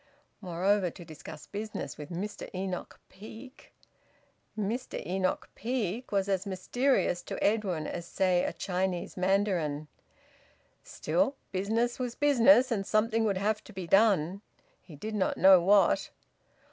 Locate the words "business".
1.45-1.95, 11.51-11.99, 12.15-12.71